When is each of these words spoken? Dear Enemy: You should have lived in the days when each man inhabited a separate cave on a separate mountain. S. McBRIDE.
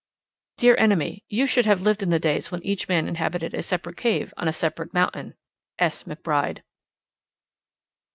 Dear 0.57 0.75
Enemy: 0.79 1.23
You 1.29 1.45
should 1.45 1.67
have 1.67 1.83
lived 1.83 2.01
in 2.01 2.09
the 2.09 2.17
days 2.17 2.49
when 2.49 2.65
each 2.65 2.87
man 2.87 3.07
inhabited 3.07 3.53
a 3.53 3.61
separate 3.61 3.97
cave 3.97 4.33
on 4.35 4.47
a 4.47 4.51
separate 4.51 4.95
mountain. 4.95 5.35
S. 5.77 6.05
McBRIDE. 6.05 6.63